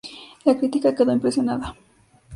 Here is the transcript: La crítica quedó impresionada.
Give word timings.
La 0.45 0.57
crítica 0.57 0.95
quedó 0.95 1.13
impresionada. 1.13 1.75